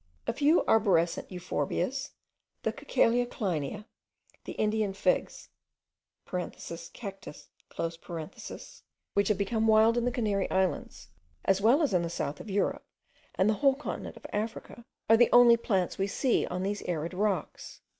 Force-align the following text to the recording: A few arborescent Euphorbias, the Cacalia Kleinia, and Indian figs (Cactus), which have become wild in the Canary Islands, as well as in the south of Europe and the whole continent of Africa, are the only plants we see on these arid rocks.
A 0.25 0.33
few 0.33 0.65
arborescent 0.65 1.29
Euphorbias, 1.31 2.09
the 2.63 2.73
Cacalia 2.73 3.27
Kleinia, 3.27 3.85
and 4.47 4.55
Indian 4.57 4.93
figs 4.93 5.49
(Cactus), 6.25 7.49
which 9.13 9.27
have 9.27 9.37
become 9.37 9.67
wild 9.67 9.97
in 9.99 10.05
the 10.05 10.11
Canary 10.11 10.49
Islands, 10.49 11.09
as 11.45 11.61
well 11.61 11.83
as 11.83 11.93
in 11.93 12.01
the 12.01 12.09
south 12.09 12.39
of 12.39 12.49
Europe 12.49 12.87
and 13.35 13.47
the 13.47 13.53
whole 13.61 13.75
continent 13.75 14.17
of 14.17 14.25
Africa, 14.33 14.85
are 15.07 15.17
the 15.17 15.29
only 15.31 15.55
plants 15.55 15.99
we 15.99 16.07
see 16.07 16.47
on 16.47 16.63
these 16.63 16.81
arid 16.87 17.13
rocks. 17.13 17.81